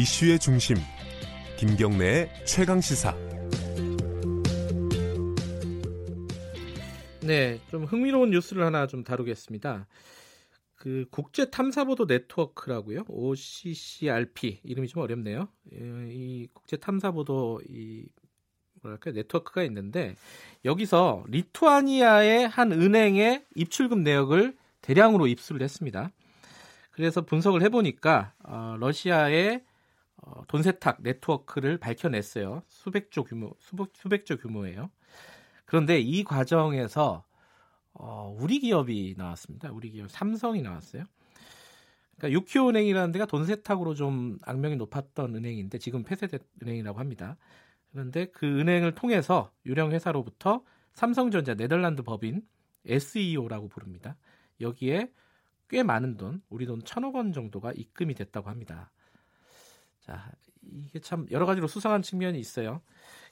이슈의 0.00 0.38
중심 0.38 0.76
김경래의 1.58 2.30
최강 2.46 2.80
시사. 2.80 3.14
네, 7.20 7.60
좀 7.70 7.84
흥미로운 7.84 8.30
뉴스를 8.30 8.64
하나 8.64 8.86
좀 8.86 9.04
다루겠습니다. 9.04 9.86
그 10.76 11.04
국제 11.10 11.50
탐사보도 11.50 12.06
네트워크라고요. 12.06 13.04
OCCRP 13.08 14.60
이름이 14.64 14.88
좀 14.88 15.02
어렵네요. 15.02 15.48
예, 15.74 15.78
이 16.10 16.48
국제 16.54 16.78
탐사보도 16.78 17.60
이 17.68 18.06
뭐랄까 18.80 19.10
네트워크가 19.10 19.62
있는데 19.64 20.16
여기서 20.64 21.24
리투아니아의 21.28 22.48
한 22.48 22.72
은행의 22.72 23.44
입출금 23.54 24.02
내역을 24.02 24.56
대량으로 24.80 25.26
입수를 25.26 25.60
했습니다. 25.60 26.10
그래서 26.90 27.20
분석을 27.20 27.60
해보니까 27.60 28.32
어, 28.44 28.76
러시아의 28.80 29.64
어, 30.22 30.42
돈 30.48 30.62
세탁 30.62 30.98
네트워크를 31.02 31.78
밝혀냈어요. 31.78 32.62
수백조 32.66 33.24
규모, 33.24 33.54
수백, 33.58 33.90
수백 33.94 34.26
조 34.26 34.36
규모예요. 34.36 34.90
그런데 35.64 35.98
이 36.00 36.24
과정에서 36.24 37.24
어, 37.92 38.34
우리 38.38 38.60
기업이 38.60 39.14
나왔습니다. 39.16 39.70
우리 39.72 39.90
기업 39.90 40.10
삼성이 40.10 40.62
나왔어요. 40.62 41.04
그러니까 42.16 42.38
유키오 42.38 42.68
은행이라는 42.68 43.12
데가 43.12 43.26
돈 43.26 43.46
세탁으로 43.46 43.94
좀 43.94 44.38
악명이 44.42 44.76
높았던 44.76 45.34
은행인데 45.34 45.78
지금 45.78 46.02
폐쇄된 46.02 46.40
은행이라고 46.62 46.98
합니다. 46.98 47.36
그런데 47.92 48.26
그 48.26 48.46
은행을 48.60 48.94
통해서 48.94 49.50
유령 49.64 49.92
회사로부터 49.92 50.62
삼성전자 50.92 51.54
네덜란드 51.54 52.02
법인 52.02 52.42
SEO라고 52.86 53.68
부릅니다. 53.68 54.16
여기에 54.60 55.12
꽤 55.68 55.82
많은 55.82 56.16
돈, 56.16 56.42
우리 56.50 56.66
돈 56.66 56.84
천억 56.84 57.14
원 57.14 57.32
정도가 57.32 57.72
입금이 57.72 58.14
됐다고 58.14 58.50
합니다. 58.50 58.90
자, 60.10 60.24
이게 60.88 60.98
참 60.98 61.26
여러 61.30 61.46
가지로 61.46 61.68
수상한 61.68 62.02
측면이 62.02 62.38
있어요. 62.40 62.80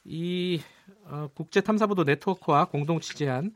이 0.05 0.61
어, 1.07 1.29
국제 1.35 1.61
탐사보도 1.61 2.05
네트워크와 2.05 2.67
공동 2.67 3.01
취재한 3.01 3.51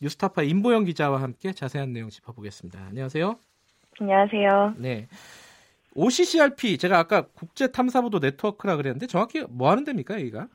뉴스타파 0.00 0.42
임보영 0.42 0.84
기자와 0.84 1.20
함께 1.20 1.52
자세한 1.52 1.92
내용 1.92 2.08
짚어보겠습니다. 2.08 2.80
안녕하세요. 2.88 3.36
안녕하세요. 4.00 4.74
네. 4.78 5.06
OCCRP 5.94 6.78
제가 6.78 6.98
아까 6.98 7.26
국제 7.34 7.70
탐사보도 7.70 8.20
네트워크라 8.20 8.76
그랬는데 8.76 9.06
정확히 9.06 9.44
뭐 9.50 9.70
하는 9.70 9.84
데입니까, 9.84 10.14
여기가? 10.14 10.48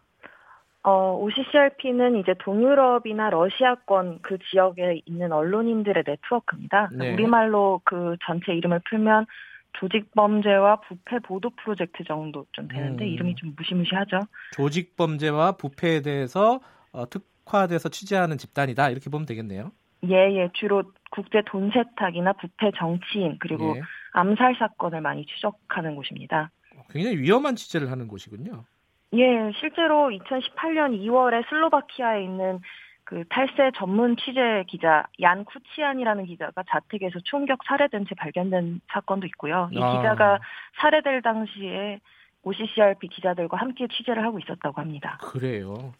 어, 0.81 1.20
OCCRP는 1.22 2.18
이제 2.18 2.34
동유럽이나 2.40 3.30
러시아권 3.30 4.20
그 4.24 4.40
지역에 4.50 5.02
있는 5.06 5.31
언론인들의 5.31 6.04
네트워크입니다. 6.08 6.90
네. 6.94 7.14
우리말로 7.14 7.81
그 7.84 8.16
전체 8.26 8.54
이름을 8.54 8.81
풀면 8.90 9.28
조직 9.73 10.12
범죄와 10.16 10.80
부패 10.82 11.20
보도 11.20 11.52
프로젝트 11.52 12.04
정도 12.04 12.46
좀 12.52 12.68
되는데 12.68 13.06
음. 13.06 13.10
이름이 13.10 13.36
좀 13.36 13.54
무시무시하죠. 13.56 14.22
조직 14.54 14.96
범죄와 14.96 15.54
부패에 15.54 16.02
대해서 16.02 16.59
어, 16.92 17.08
특화돼서 17.09 17.90
취재하는 17.90 18.38
집단이다 18.38 18.90
이렇게 18.90 19.09
보면 19.09 19.26
되겠네요. 19.26 19.72
예, 20.06 20.16
예. 20.16 20.50
주로 20.54 20.84
국제 21.12 21.42
돈 21.46 21.72
세탁이나 21.72 22.34
부패 22.34 22.72
정치인 22.78 23.38
그리고 23.40 23.76
예. 23.78 23.82
암살 24.14 24.56
사건을 24.59 25.02
많이 25.02 25.26
추적하는 25.26 25.96
곳입니다. 25.96 26.52
굉장히 26.90 27.18
위험한 27.18 27.56
취재를 27.56 27.92
하는 27.92 28.08
곳이군요. 28.08 28.66
예, 29.14 29.52
실제로 29.59 30.09
2018년 30.09 31.00
2월에 31.00 31.48
슬로바키아에 31.50 32.24
있는 32.24 32.59
그 33.08 33.23
탈세 33.30 33.72
전문 33.77 34.17
취재 34.17 34.66
기자 34.67 35.05
얀 35.22 35.45
쿠치안이라는 35.45 36.25
기자가 36.25 36.61
자택에서 36.69 37.19
총격 37.23 37.59
살해된 37.66 38.05
채 38.05 38.16
발견된 38.16 38.81
사건도 38.91 39.25
있고요. 39.27 39.69
이 39.72 39.81
아. 39.81 39.95
기자가 39.95 40.39
살해될 40.81 41.22
당시에 41.22 42.01
OCCRP 42.44 43.07
기자들과 43.07 43.56
함께 43.56 43.88
취재를 43.88 44.25
하고 44.25 44.40
있었다고 44.40 44.81
합니다. 44.81 45.17
그래요. 45.22 45.94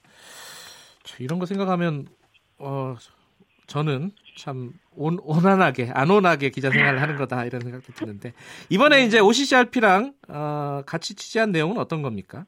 자, 1.04 1.16
이런 1.22 1.40
거 1.40 1.46
생각하면 1.46 2.08
어, 2.60 2.96
저는 3.68 4.12
참 4.36 4.74
온, 4.92 5.18
온안하게 5.24 5.92
안온하게 5.94 6.50
기자 6.50 6.70
생활을 6.70 7.02
하는 7.02 7.16
거다 7.16 7.46
이런 7.46 7.62
생각도 7.62 7.94
드는데 7.94 8.34
이번에 8.68 9.06
이제 9.06 9.20
OCCRP랑 9.20 10.14
어, 10.28 10.82
같이 10.86 11.16
취재한 11.16 11.54
내용은 11.54 11.78
어떤 11.78 12.02
겁니까? 12.02 12.46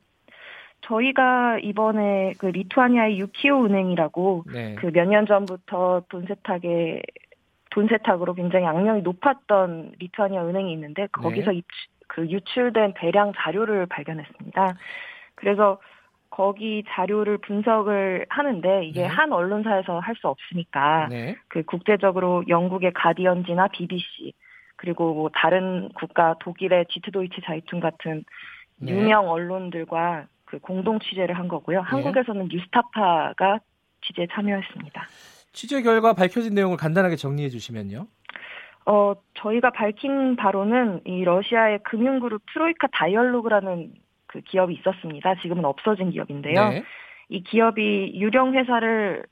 저희가 0.89 1.59
이번에 1.59 2.33
그 2.39 2.47
리투아니아의 2.47 3.19
유키오 3.19 3.65
은행이라고 3.65 4.45
네. 4.51 4.75
그몇 4.75 5.07
년 5.07 5.27
전부터 5.27 6.03
돈 6.09 6.25
세탁에 6.25 7.03
돈 7.69 7.87
세탁으로 7.87 8.33
굉장히 8.33 8.65
악명이 8.65 9.03
높았던 9.03 9.93
리투아니아 9.99 10.45
은행이 10.47 10.73
있는데 10.73 11.07
거기서 11.11 11.51
입, 11.51 11.65
그 12.07 12.27
유출된 12.27 12.95
대량 12.95 13.31
자료를 13.37 13.85
발견했습니다. 13.85 14.75
그래서 15.35 15.79
거기 16.31 16.83
자료를 16.89 17.37
분석을 17.37 18.25
하는데 18.29 18.85
이게 18.85 19.01
네. 19.01 19.07
한 19.07 19.31
언론사에서 19.31 19.99
할 19.99 20.15
수 20.15 20.27
없으니까 20.27 21.07
네. 21.09 21.35
그 21.47 21.63
국제적으로 21.63 22.43
영국의 22.47 22.93
가디언지나 22.93 23.67
BBC 23.67 24.33
그리고 24.75 25.13
뭐 25.13 25.29
다른 25.33 25.89
국가 25.93 26.35
독일의 26.39 26.87
지트도이치 26.89 27.41
자이툰 27.45 27.79
같은 27.79 28.23
네. 28.77 28.91
유명 28.91 29.29
언론들과 29.29 30.25
그 30.49 30.57
공동 30.59 30.99
취재를 30.99 31.37
한 31.37 31.47
거고요. 31.47 31.81
한국에서는 31.81 32.47
뉴스타파가 32.51 33.59
취재에 34.01 34.27
참여했습니다. 34.31 35.07
취재 35.53 35.81
결과 35.81 36.13
밝혀진 36.13 36.55
내용을 36.55 36.77
간단하게 36.77 37.15
정리해 37.15 37.49
주시면요. 37.49 38.07
어, 38.85 39.13
저희가 39.35 39.69
밝힌 39.69 40.35
바로는 40.35 41.01
이 41.05 41.23
러시아의 41.23 41.79
금융그룹 41.83 42.41
트로이카 42.51 42.87
다이얼로그라는 42.93 43.93
그 44.25 44.41
기업이 44.41 44.73
있었습니다. 44.75 45.35
지금은 45.41 45.65
없어진 45.65 46.09
기업인데요. 46.09 46.69
네. 46.69 46.83
이 47.29 47.43
기업이 47.43 48.13
유령 48.15 48.53
회사를 48.55 49.23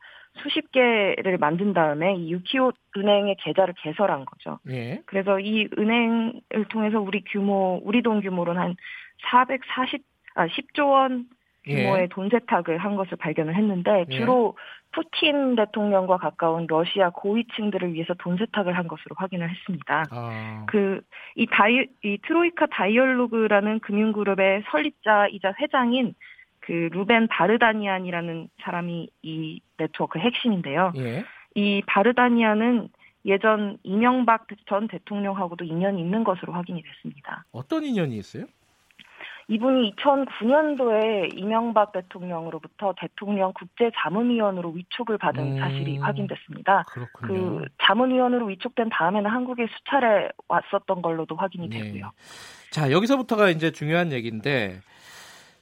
수십 0.43 0.71
개를 0.71 1.37
만든 1.39 1.73
다음에 1.73 2.15
이 2.15 2.31
유키오 2.31 2.71
은행의 2.95 3.37
계좌를 3.39 3.73
개설한 3.81 4.25
거죠. 4.25 4.59
예. 4.69 5.01
그래서 5.07 5.39
이 5.39 5.67
은행을 5.75 6.65
통해서 6.69 6.99
우리 6.99 7.23
규모, 7.23 7.81
우리 7.83 8.03
돈 8.03 8.21
규모로는 8.21 8.61
한 8.61 8.75
440, 9.31 10.03
아, 10.37 10.47
10조 10.47 10.91
원 10.91 11.25
규모의 11.65 12.03
예. 12.03 12.07
돈 12.09 12.29
세탁을 12.29 12.77
한 12.77 12.95
것을 12.95 13.17
발견을 13.17 13.55
했는데 13.55 14.05
예. 14.09 14.17
주로 14.17 14.55
푸틴 14.91 15.55
대통령과 15.55 16.17
가까운 16.17 16.65
러시아 16.67 17.09
고위층들을 17.09 17.93
위해서 17.93 18.13
돈 18.19 18.37
세탁을 18.37 18.77
한 18.77 18.87
것으로 18.87 19.15
확인을 19.17 19.49
했습니다. 19.49 20.05
아, 20.09 20.65
그이 20.67 21.45
다이 21.51 21.87
이 22.03 22.17
트로이카 22.25 22.67
다이얼로그라는 22.67 23.79
금융그룹의 23.79 24.63
설립자이자 24.71 25.55
회장인 25.59 26.15
그 26.61 26.89
루벤 26.91 27.27
바르다니안이라는 27.27 28.49
사람이 28.61 29.09
이 29.23 29.59
네트워크 29.77 30.19
핵심인데요. 30.19 30.93
예. 30.97 31.25
이 31.55 31.81
바르다니안은 31.85 32.89
예전 33.25 33.77
이명박 33.83 34.47
전 34.67 34.87
대통령하고도 34.87 35.65
인연이 35.65 36.01
있는 36.01 36.23
것으로 36.23 36.53
확인이 36.53 36.81
됐습니다. 36.81 37.43
어떤 37.51 37.83
인연이 37.83 38.17
있어요? 38.17 38.45
이분이 39.49 39.93
2009년도에 39.95 41.37
이명박 41.37 41.93
대통령으로부터 41.93 42.93
대통령 42.99 43.53
국제자문위원으로 43.53 44.71
위촉을 44.71 45.17
받은 45.17 45.53
음. 45.53 45.59
사실이 45.59 45.99
확인됐습니다. 45.99 46.83
그렇군요. 46.89 47.59
그 47.59 47.65
자문위원으로 47.81 48.47
위촉된 48.47 48.89
다음에는 48.89 49.29
한국에 49.29 49.67
수차례 49.67 50.29
왔었던 50.49 51.01
걸로도 51.01 51.35
확인이 51.35 51.69
네. 51.69 51.81
되고요. 51.81 52.11
자, 52.71 52.91
여기서부터가 52.91 53.49
이제 53.49 53.71
중요한 53.71 54.11
얘기인데 54.11 54.81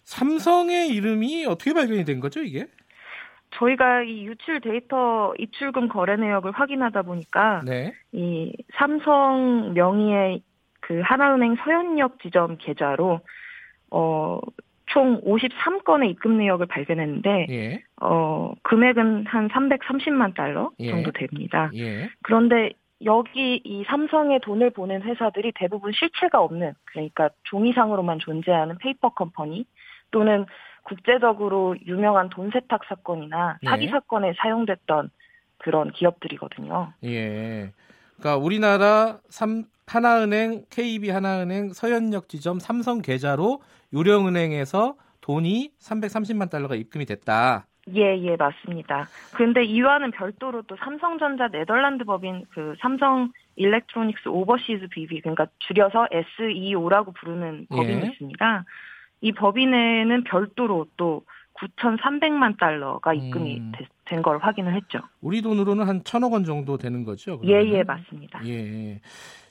삼성의 0.05 0.89
이름이 0.89 1.45
어떻게 1.45 1.73
발견이 1.73 2.05
된 2.05 2.19
거죠, 2.19 2.41
이게? 2.41 2.67
저희가 3.51 4.01
이 4.01 4.25
유출 4.25 4.61
데이터 4.61 5.33
입출금 5.37 5.89
거래 5.89 6.15
내역을 6.15 6.51
확인하다 6.51 7.03
보니까 7.03 7.61
네. 7.65 7.93
이 8.11 8.51
삼성 8.73 9.73
명의의 9.75 10.41
그 10.81 11.01
하나은행 11.03 11.55
서현역 11.55 12.19
지점 12.21 12.57
계좌로 12.57 13.21
어, 13.95 14.41
총 14.87 15.21
53건의 15.21 16.09
입금 16.11 16.37
내역을 16.37 16.65
발견했는데 16.65 17.47
예. 17.49 17.83
어, 18.01 18.53
금액은 18.63 19.25
한 19.25 19.47
330만 19.47 20.35
달러 20.35 20.71
예. 20.79 20.91
정도 20.91 21.11
됩니다. 21.11 21.71
예. 21.75 22.09
그런데 22.21 22.73
여기 23.05 23.61
이 23.63 23.83
삼성에 23.87 24.39
돈을 24.39 24.71
보낸 24.71 25.01
회사들이 25.01 25.53
대부분 25.55 25.93
실체가 25.93 26.41
없는 26.41 26.73
그러니까 26.85 27.29
종이상으로만 27.43 28.19
존재하는 28.19 28.77
페이퍼 28.77 29.09
컴퍼니 29.09 29.65
또는 30.11 30.45
국제적으로 30.83 31.75
유명한 31.85 32.29
돈 32.29 32.51
세탁 32.51 32.83
사건이나 32.85 33.57
네. 33.61 33.69
사기 33.69 33.87
사건에 33.87 34.33
사용됐던 34.37 35.09
그런 35.57 35.91
기업들이거든요. 35.91 36.93
예. 37.05 37.71
그러니까 38.17 38.37
우리나라 38.37 39.19
삼 39.29 39.65
하나은행, 39.87 40.65
KB 40.71 41.09
하나은행 41.09 41.73
서현역 41.73 42.27
지점 42.27 42.59
삼성 42.59 43.01
계좌로 43.01 43.61
유령은행에서 43.93 44.95
돈이 45.21 45.71
330만 45.79 46.49
달러가 46.49 46.75
입금이 46.75 47.05
됐다. 47.05 47.67
예, 47.93 48.17
예, 48.17 48.35
맞습니다. 48.35 49.07
그런데 49.35 49.63
이와는 49.63 50.09
별도로 50.11 50.63
또 50.63 50.75
삼성전자 50.77 51.49
네덜란드 51.49 52.03
법인 52.03 52.45
그 52.49 52.73
삼성 52.79 53.31
일렉트로닉스 53.57 54.29
오버시즈 54.29 54.87
BV 54.89 55.21
그러니까 55.21 55.47
줄여서 55.59 56.07
SEO라고 56.11 57.11
부르는 57.11 57.67
법인이 57.69 58.01
예. 58.01 58.07
있습니다. 58.07 58.65
이 59.21 59.31
법인에는 59.31 60.23
별도로 60.23 60.87
또 60.97 61.23
9,300만 61.59 62.57
달러가 62.59 63.13
입금이 63.13 63.59
음. 63.59 63.71
된 64.05 64.21
걸 64.21 64.37
확인을 64.37 64.75
했죠. 64.75 64.99
우리 65.21 65.41
돈으로는 65.41 65.87
한 65.87 66.03
천억 66.03 66.33
원 66.33 66.43
정도 66.43 66.77
되는 66.77 67.03
거죠? 67.03 67.39
예, 67.43 67.47
그러면은? 67.47 67.73
예, 67.73 67.83
맞습니다. 67.83 68.45
예. 68.47 68.99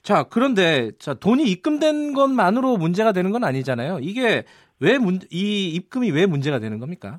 자, 0.03 0.23
그런데 0.25 0.91
자, 0.99 1.15
돈이 1.15 1.45
입금된 1.45 2.13
것만으로 2.15 2.77
문제가 2.77 3.13
되는 3.13 3.31
건 3.33 3.43
아니잖아요. 3.45 3.99
이게 4.01 4.45
왜 4.81 4.99
문, 4.99 5.19
이 5.31 5.69
입금이 5.75 6.11
왜 6.11 6.27
문제가 6.27 6.59
되는 6.61 6.79
겁니까? 6.79 7.19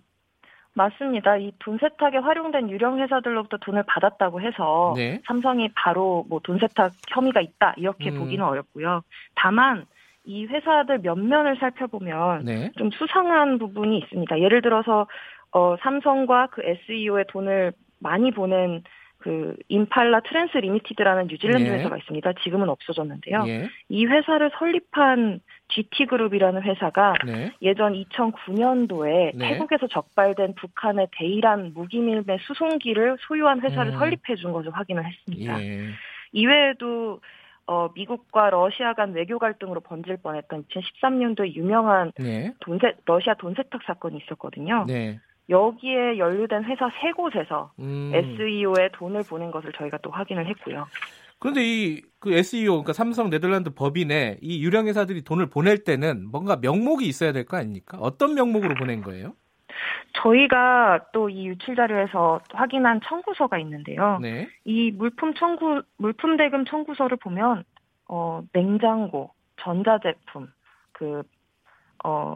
맞습니다. 0.73 1.37
이 1.37 1.51
돈 1.59 1.77
세탁에 1.79 2.17
활용된 2.17 2.69
유령 2.69 2.99
회사들로부터 2.99 3.57
돈을 3.57 3.83
받았다고 3.87 4.41
해서 4.41 4.93
네. 4.95 5.21
삼성이 5.25 5.69
바로 5.73 6.25
뭐 6.29 6.39
돈 6.41 6.59
세탁 6.59 6.91
혐의가 7.09 7.39
있다 7.41 7.73
이렇게 7.77 8.11
음. 8.11 8.19
보기는 8.19 8.43
어렵고요. 8.45 9.01
다만 9.35 9.85
이 10.25 10.45
회사들 10.45 10.99
면면을 10.99 11.57
살펴보면 11.57 12.45
네. 12.45 12.71
좀 12.77 12.89
수상한 12.91 13.59
부분이 13.59 13.97
있습니다. 13.99 14.39
예를 14.39 14.61
들어서 14.61 15.07
어, 15.51 15.75
삼성과 15.81 16.47
그 16.47 16.61
SEO에 16.63 17.25
돈을 17.29 17.73
많이 17.99 18.31
보낸 18.31 18.83
그 19.25 19.55
임팔라 19.69 20.19
트랜스 20.19 20.57
리미티드라는 20.57 21.27
뉴질랜드 21.27 21.63
네. 21.67 21.79
회사가 21.79 21.97
있습니다. 21.97 22.33
지금은 22.43 22.69
없어졌는데요. 22.69 23.45
예. 23.47 23.69
이 23.89 24.05
회사를 24.05 24.51
설립한 24.59 25.39
GT 25.69 26.05
그룹이라는 26.05 26.61
회사가 26.61 27.15
네. 27.25 27.51
예전 27.63 27.93
2009년도에 27.93 29.35
네. 29.35 29.49
태국에서 29.49 29.87
적발된 29.87 30.53
북한의 30.55 31.07
대이란 31.17 31.71
무기밀매 31.73 32.37
수송기를 32.41 33.17
소유한 33.21 33.61
회사를 33.61 33.93
음. 33.93 33.97
설립해 33.97 34.35
준 34.35 34.51
것을 34.51 34.69
확인을 34.71 35.03
했습니다. 35.05 35.59
예. 35.59 35.89
이외에도 36.31 37.19
어, 37.67 37.89
미국과 37.95 38.49
러시아 38.51 38.93
간 38.93 39.13
외교 39.13 39.39
갈등으로 39.39 39.81
번질 39.81 40.17
뻔했던 40.17 40.65
2013년도에 40.65 41.55
유명한 41.55 42.11
네. 42.19 42.53
돈세, 42.59 42.93
러시아 43.05 43.33
돈 43.35 43.53
세탁 43.55 43.81
사건이 43.85 44.19
있었거든요. 44.23 44.85
네. 44.87 45.19
여기에 45.49 46.17
연루된 46.17 46.63
회사 46.65 46.89
세 47.01 47.11
곳에서 47.11 47.71
음. 47.79 48.11
SEO에 48.13 48.89
돈을 48.93 49.23
보낸 49.29 49.51
것을 49.51 49.71
저희가 49.73 49.97
또 50.01 50.09
확인을 50.11 50.47
했고요. 50.47 50.85
그런데 51.39 51.61
이 51.63 52.01
그 52.19 52.33
SEO 52.33 52.71
그러니까 52.71 52.93
삼성 52.93 53.29
네덜란드 53.29 53.69
법인에 53.69 54.39
이 54.41 54.63
유령 54.63 54.87
회사들이 54.87 55.21
돈을 55.23 55.45
보낼 55.47 55.83
때는 55.83 56.25
뭔가 56.31 56.55
명목이 56.59 57.05
있어야 57.07 57.31
될 57.33 57.45
거 57.45 57.55
아닙니까? 57.57 57.99
어떤 58.01 58.33
명목으로 58.33 58.73
보낸 58.73 59.03
거예요? 59.03 59.35
저희가 60.21 61.07
또 61.11 61.29
이 61.29 61.47
유출 61.47 61.75
자료에서 61.75 62.39
확인한 62.53 63.01
청구서가 63.07 63.57
있는데요. 63.59 64.19
네. 64.21 64.47
이 64.63 64.91
물품 64.91 65.33
청구 65.33 65.81
물품 65.97 66.37
대금 66.37 66.65
청구서를 66.65 67.17
보면 67.17 67.63
어 68.07 68.41
냉장고, 68.53 69.31
전자제품, 69.57 70.47
그어 70.93 72.35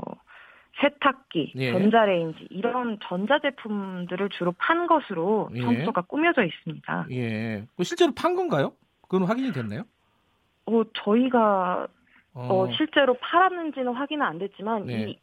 세탁기, 0.81 1.53
예. 1.55 1.71
전자레인지 1.71 2.47
이런 2.49 2.97
전자제품들을 3.03 4.29
주로 4.29 4.53
판 4.53 4.87
것으로 4.87 5.49
예. 5.53 5.61
청구서가 5.61 6.01
꾸며져 6.01 6.43
있습니다. 6.43 7.07
예. 7.11 7.65
그 7.77 7.83
실제로 7.83 8.13
판 8.13 8.35
건가요? 8.35 8.73
그건 9.03 9.23
확인이 9.27 9.51
됐나요? 9.51 9.83
어 10.65 10.83
저희가 11.03 11.87
어, 12.33 12.41
어, 12.41 12.71
실제로 12.77 13.15
팔았는지는 13.15 13.93
확인은 13.93 14.25
안 14.25 14.37
됐지만 14.39 14.85
네. 14.85 15.09
이 15.09 15.19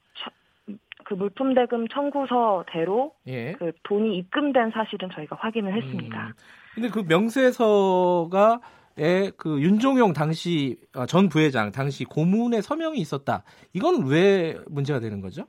그 1.04 1.14
물품 1.14 1.54
대금 1.54 1.86
청구서대로 1.88 3.12
예. 3.28 3.52
그 3.52 3.72
돈이 3.84 4.16
입금된 4.18 4.72
사실은 4.72 5.08
저희가 5.14 5.36
확인을 5.36 5.74
했습니다. 5.74 6.26
음, 6.26 6.32
근데 6.74 6.88
그 6.88 7.04
명세서가 7.06 8.60
에그 8.98 9.60
윤종용 9.60 10.14
당시 10.14 10.78
아, 10.94 11.04
전 11.06 11.28
부회장 11.28 11.70
당시 11.70 12.04
고문의 12.04 12.62
서명이 12.62 12.98
있었다. 12.98 13.44
이건 13.74 14.06
왜 14.06 14.56
문제가 14.68 15.00
되는 15.00 15.20
거죠? 15.20 15.44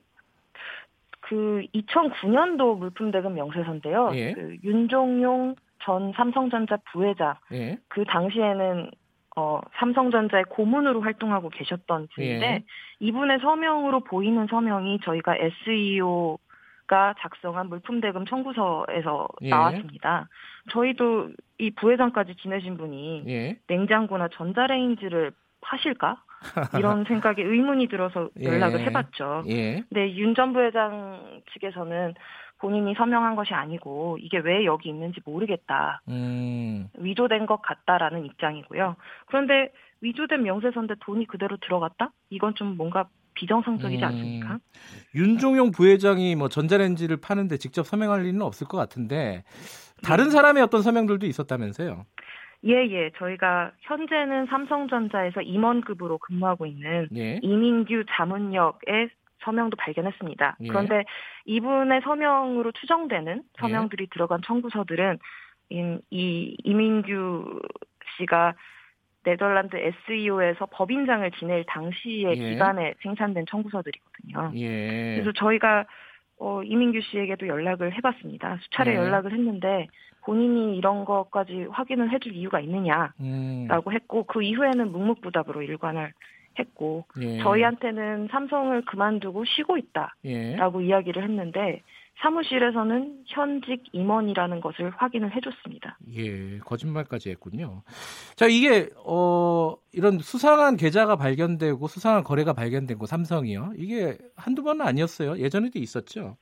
그 1.20 1.62
2009년도 1.74 2.78
물품 2.78 3.10
대금 3.10 3.34
명세서인데요. 3.34 4.10
예. 4.14 4.32
그 4.34 4.56
윤종용 4.64 5.56
전 5.82 6.12
삼성전자 6.14 6.76
부회장 6.92 7.34
예. 7.52 7.78
그 7.88 8.04
당시에는 8.04 8.82
어, 8.82 8.90
삼성전자의 9.78 10.44
고문으로 10.50 11.00
활동하고 11.00 11.50
계셨던 11.50 12.08
분인데 12.14 12.46
예. 12.46 12.64
이분의 13.00 13.38
서명으로 13.40 14.00
보이는 14.00 14.46
서명이 14.48 15.00
저희가 15.04 15.36
SEO가 15.36 17.14
작성한 17.20 17.68
물품 17.68 18.00
대금 18.00 18.24
청구서에서 18.26 19.28
예. 19.42 19.50
나왔습니다. 19.50 20.28
저희도 20.70 21.30
이 21.58 21.70
부회장까지 21.70 22.36
지내신 22.36 22.76
분이 22.76 23.24
예. 23.28 23.58
냉장고나 23.68 24.28
전자레인지를 24.32 25.32
파실까? 25.60 26.22
이런 26.78 27.04
생각에 27.08 27.42
의문이 27.42 27.88
들어서 27.88 28.28
예. 28.40 28.44
연락을 28.46 28.80
해봤죠. 28.80 29.44
예. 29.48 29.82
근데 29.88 30.14
윤 30.16 30.34
전 30.34 30.52
부회장 30.52 31.40
측에서는 31.52 32.14
본인이 32.58 32.94
서명한 32.94 33.36
것이 33.36 33.54
아니고 33.54 34.18
이게 34.20 34.38
왜 34.38 34.64
여기 34.64 34.88
있는지 34.88 35.20
모르겠다. 35.24 36.02
음. 36.08 36.88
위조된 36.98 37.46
것 37.46 37.62
같다라는 37.62 38.26
입장이고요. 38.26 38.96
그런데 39.26 39.72
위조된 40.00 40.42
명세서인데 40.42 40.94
돈이 41.00 41.26
그대로 41.26 41.56
들어갔다? 41.58 42.10
이건 42.30 42.54
좀 42.54 42.76
뭔가 42.76 43.08
비정상적이지 43.34 44.02
음. 44.02 44.08
않습니까? 44.08 44.58
윤종용 45.14 45.70
부회장이 45.70 46.34
뭐 46.34 46.48
전자레인지를 46.48 47.18
파는데 47.18 47.56
직접 47.56 47.86
서명할 47.86 48.22
리는 48.22 48.42
없을 48.42 48.66
것 48.66 48.76
같은데 48.76 49.44
다른 50.02 50.30
사람의 50.30 50.62
어떤 50.62 50.82
서명들도 50.82 51.26
있었다면서요? 51.26 52.04
예, 52.64 52.72
예. 52.90 53.10
저희가 53.18 53.70
현재는 53.82 54.46
삼성전자에서 54.46 55.42
임원급으로 55.42 56.18
근무하고 56.18 56.66
있는 56.66 57.08
예. 57.14 57.38
이민규 57.42 58.04
자문역의 58.10 59.10
서명도 59.40 59.76
발견했습니다. 59.76 60.56
예. 60.60 60.68
그런데 60.68 61.04
이분의 61.44 62.00
서명으로 62.02 62.72
추정되는 62.72 63.42
서명들이 63.58 64.08
들어간 64.08 64.40
청구서들은 64.42 65.18
이, 65.70 65.98
이 66.10 66.56
이민규 66.64 67.60
씨가 68.16 68.54
네덜란드 69.24 69.76
SEO에서 69.76 70.66
법인장을 70.70 71.30
지낼 71.32 71.64
당시의 71.64 72.38
예. 72.38 72.50
기간에 72.50 72.94
생산된 73.02 73.46
청구서들이거든요. 73.46 74.52
예. 74.56 75.14
그래서 75.16 75.32
저희가 75.32 75.84
어, 76.40 76.62
이민규 76.62 77.00
씨에게도 77.00 77.48
연락을 77.48 77.94
해봤습니다. 77.96 78.58
수차례 78.62 78.92
네. 78.92 78.96
연락을 78.96 79.32
했는데 79.32 79.88
본인이 80.24 80.76
이런 80.76 81.04
것까지 81.04 81.66
확인을 81.70 82.10
해줄 82.12 82.34
이유가 82.34 82.60
있느냐라고 82.60 83.14
음. 83.20 83.92
했고 83.92 84.24
그 84.24 84.42
이후에는 84.42 84.92
묵묵부답으로 84.92 85.62
일관을 85.62 86.12
했고 86.58 87.04
예. 87.20 87.38
저희한테는 87.38 88.28
삼성을 88.30 88.84
그만두고 88.84 89.44
쉬고 89.44 89.76
있다라고 89.78 90.82
예. 90.82 90.86
이야기를 90.86 91.22
했는데 91.22 91.82
사무실에서는 92.20 93.24
현직 93.26 93.84
임원이라는 93.92 94.60
것을 94.60 94.90
확인을 94.96 95.34
해줬습니다. 95.36 95.98
예, 96.16 96.58
거짓말까지 96.58 97.30
했군요. 97.30 97.82
자, 98.34 98.46
이게 98.46 98.90
어 99.04 99.76
이런 99.92 100.18
수상한 100.18 100.76
계좌가 100.76 101.16
발견되고 101.16 101.86
수상한 101.86 102.24
거래가 102.24 102.52
발견된 102.52 102.98
거 102.98 103.06
삼성이요. 103.06 103.74
이게 103.76 104.18
한두 104.36 104.62
번은 104.64 104.84
아니었어요. 104.84 105.38
예전에도 105.38 105.78
있었죠. 105.78 106.36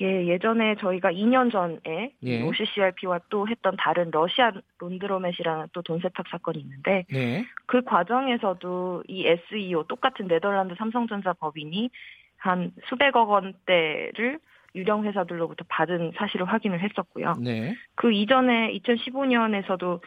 예, 0.00 0.26
예전에 0.26 0.74
저희가 0.76 1.12
2년 1.12 1.52
전에 1.52 2.12
예. 2.24 2.42
OCCRP와 2.42 3.20
또 3.28 3.46
했던 3.46 3.76
다른 3.76 4.10
러시아 4.10 4.50
론드로맷이라는 4.78 5.68
또 5.72 5.82
돈 5.82 6.00
세탁 6.00 6.26
사건이 6.28 6.58
있는데 6.58 7.04
네. 7.10 7.44
그 7.66 7.82
과정에서도 7.82 9.04
이 9.06 9.26
SEO 9.26 9.84
똑같은 9.84 10.26
네덜란드 10.26 10.74
삼성전자 10.76 11.32
법인이 11.34 11.90
한 12.38 12.72
수백억 12.88 13.30
원대를 13.30 14.40
유령 14.74 15.04
회사들로부터 15.04 15.64
받은 15.68 16.12
사실을 16.16 16.46
확인을 16.46 16.80
했었고요. 16.80 17.34
네. 17.40 17.76
그 17.94 18.12
이전에 18.12 18.72
2015년에서도 18.78 20.00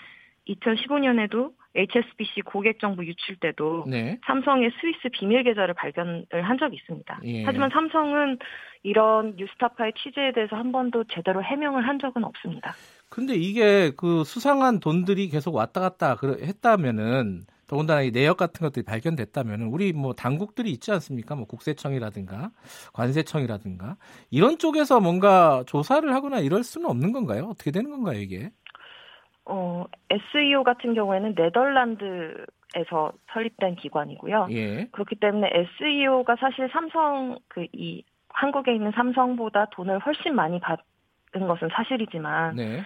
2015년에도 0.50 1.51
HSBC 1.75 2.42
고객 2.42 2.80
정보 2.80 3.06
유출 3.06 3.36
때도 3.38 3.86
네. 3.88 4.20
삼성의 4.25 4.72
스위스 4.82 5.10
비밀 5.12 5.44
계좌를 5.44 5.74
발견을 5.75 6.25
한 6.32 6.58
적이 6.58 6.77
있습니다. 6.77 7.20
예. 7.25 7.44
하지만 7.44 7.70
삼성은 7.72 8.39
이런 8.84 9.36
뉴스타파의 9.36 9.94
취재에 10.01 10.32
대해서 10.34 10.56
한 10.56 10.72
번도 10.72 11.04
제대로 11.13 11.44
해명을 11.44 11.88
한 11.88 12.00
적은 12.00 12.24
없습니다. 12.24 12.74
근데 13.10 13.36
이게 13.36 13.92
그 13.96 14.24
수상한 14.24 14.80
돈들이 14.80 15.30
계속 15.30 15.56
왔다 15.56 15.82
갔다 15.82 16.16
했다면은 16.24 17.46
더군다나 17.68 18.01
이 18.01 18.12
내역 18.12 18.38
같은 18.38 18.66
것들이 18.66 18.84
발견됐다면은 18.86 19.68
우리 19.68 19.92
뭐 19.92 20.13
당국들이 20.13 20.72
있지 20.72 20.92
않습니까? 20.92 21.36
뭐 21.36 21.46
국세청이라든가 21.46 22.51
관세청이라든가 22.94 23.98
이런 24.32 24.58
쪽에서 24.58 25.01
뭔가 25.01 25.63
조사를 25.68 26.12
하거나 26.13 26.39
이럴 26.39 26.63
수는 26.63 26.89
없는 26.89 27.12
건가요? 27.12 27.48
어떻게 27.51 27.72
되는 27.72 27.92
건가요, 27.92 28.20
이게? 28.20 28.51
어, 29.50 29.86
SEO 30.10 30.63
같은 30.63 30.94
경우에는 30.94 31.36
네덜란드에서 31.36 33.13
설립된 33.34 33.75
기관이고요. 33.75 34.48
예. 34.51 34.86
그렇기 34.92 35.16
때문에 35.16 35.50
SEO가 35.54 36.36
사실 36.38 36.70
삼성 36.72 37.38
그 37.48 37.66
이 37.74 38.04
한국에 38.38 38.74
있는 38.74 38.92
삼성보다 38.92 39.66
돈을 39.72 40.00
훨씬 40.00 40.36
많이 40.36 40.60
받은 40.60 41.48
것은 41.48 41.70
사실이지만 41.72 42.56
네. 42.56 42.84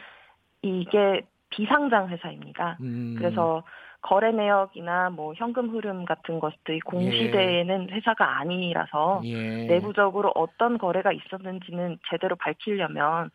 이게 0.62 1.22
비상장 1.50 2.08
회사입니다. 2.08 2.77
음, 2.80 3.15
그래서 3.18 3.63
거래 4.01 4.32
내역이나 4.32 5.10
뭐 5.10 5.34
현금 5.36 5.70
흐름 5.70 6.06
같은 6.06 6.39
것들이 6.39 6.80
공시되는 6.80 7.89
회사가 7.89 8.39
아니라서 8.39 9.22
예. 9.25 9.65
내부적으로 9.65 10.32
어떤 10.36 10.77
거래가 10.77 11.12
있었는지는 11.12 12.00
제대로 12.10 12.38
밝히려면 12.38 13.30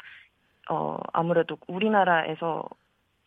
어 0.71 0.97
아무래도 1.13 1.59
우리나라에서 1.69 2.65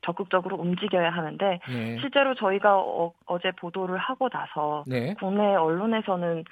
적극적으로 0.01 0.57
움직여야 0.57 1.09
하는데 1.09 1.59
예. 1.69 1.97
실제로 1.99 2.33
저희가 2.35 2.77
어, 2.79 3.13
제 3.41 3.51
보도를 3.51 3.97
하고 3.97 4.29
나서 4.29 4.83
네. 4.87 5.13
국내 5.19 5.55
언론에서는 5.55 6.43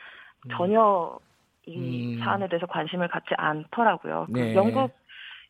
전혀 0.52 1.18
이 1.66 2.16
음. 2.16 2.20
사안에 2.24 2.48
대해서 2.48 2.66
관심을 2.66 3.08
갖지 3.10 3.30
않더라고요. 3.38 4.28
그 4.34 4.40
네. 4.40 4.56
영국 4.56 4.96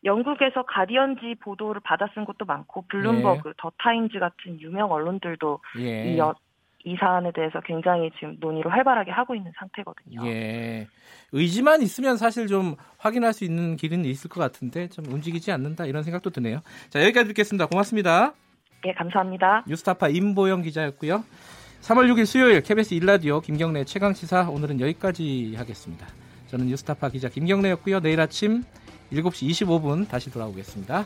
영국에서 0.03 0.63
가디언지 0.63 1.35
보도를 1.41 1.81
받아 1.83 2.07
쓴 2.13 2.23
것도 2.23 2.45
많고 2.45 2.85
블룸버그, 2.87 3.53
더 3.57 3.71
타임즈 3.79 4.19
같은 4.19 4.61
유명 4.61 4.91
언론들도 4.91 5.59
예. 5.79 6.13
이, 6.13 6.17
여- 6.19 6.35
이 6.87 6.95
사안에 6.95 7.33
대해서 7.33 7.59
굉장히 7.65 8.09
지금 8.17 8.37
논의를 8.39 8.71
활발하게 8.71 9.11
하고 9.11 9.35
있는 9.35 9.51
상태거든요. 9.59 10.25
예. 10.25 10.87
의지만 11.33 11.81
있으면 11.81 12.15
사실 12.15 12.47
좀 12.47 12.75
확인할 12.97 13.33
수 13.33 13.43
있는 13.43 13.75
길은 13.75 14.05
있을 14.05 14.29
것 14.29 14.39
같은데 14.39 14.87
좀 14.87 15.05
움직이지 15.05 15.51
않는다 15.51 15.85
이런 15.85 16.03
생각도 16.03 16.29
드네요. 16.29 16.61
자, 16.89 17.03
여기까지 17.03 17.27
듣겠습니다. 17.27 17.65
고맙습니다. 17.65 18.33
예, 18.85 18.93
감사합니다. 18.93 19.65
뉴스타파 19.67 20.07
임보영 20.07 20.61
기자였고요. 20.61 21.25
3월 21.81 22.09
6일 22.13 22.25
수요일 22.25 22.61
KBS 22.61 22.93
일라디오 22.93 23.41
김경래 23.41 23.83
최강 23.83 24.13
시사 24.13 24.49
오늘은 24.49 24.79
여기까지 24.79 25.55
하겠습니다. 25.57 26.07
저는 26.47 26.67
뉴스타파 26.67 27.09
기자 27.09 27.27
김경래였고요. 27.27 27.99
내일 27.99 28.21
아침 28.21 28.63
7시 29.11 29.49
25분 29.49 30.07
다시 30.07 30.31
돌아오겠습니다. 30.31 31.05